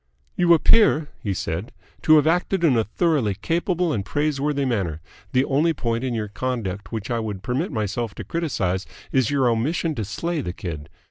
"You 0.35 0.55
appear," 0.55 1.09
he 1.21 1.31
said, 1.31 1.71
"to 2.01 2.15
have 2.15 2.25
acted 2.25 2.63
in 2.63 2.75
a 2.75 2.83
thoroughly 2.85 3.35
capable 3.35 3.93
and 3.93 4.03
praiseworthy 4.03 4.65
manner. 4.65 4.99
The 5.31 5.45
only 5.45 5.75
point 5.75 6.03
in 6.03 6.15
your 6.15 6.27
conduct 6.27 6.91
which 6.91 7.11
I 7.11 7.19
would 7.19 7.43
permit 7.43 7.71
myself 7.71 8.15
to 8.15 8.23
criticise 8.23 8.87
is 9.11 9.29
your 9.29 9.47
omission 9.47 9.93
to 9.93 10.03
slay 10.03 10.41
the 10.41 10.53
kid. 10.53 10.89